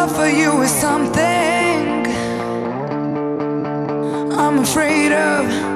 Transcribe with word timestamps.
love 0.00 0.16
for 0.16 0.28
you 0.28 0.62
is 0.62 0.70
something 0.70 2.06
I'm 4.32 4.58
afraid 4.60 5.12
of. 5.12 5.69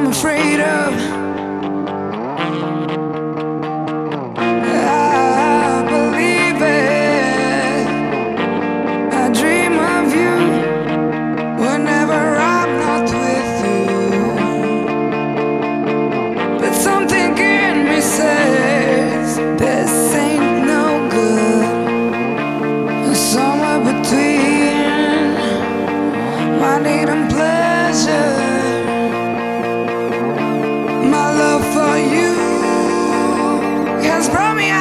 I'm 0.00 0.06
afraid 0.06 0.60
of. 0.60 0.94
I 4.38 5.84
believe 5.90 6.62
it. 6.62 7.86
I 9.12 9.28
dream 9.32 9.72
of 9.96 10.14
you 10.14 10.36
whenever 11.64 12.14
I'm 12.14 12.78
not 12.78 13.10
with 13.24 13.64
you. 13.66 13.90
But 16.60 16.74
something 16.74 17.36
in 17.36 17.84
me 17.88 18.00
says 18.00 19.36
this 19.58 20.14
ain't 20.14 20.64
no 20.64 21.08
good. 21.10 21.66
Somewhere 23.16 23.80
between 23.80 25.34
my 26.60 26.78
need 26.78 27.08
and 27.08 27.28
pleasure. 27.28 28.47
promise. 34.30 34.77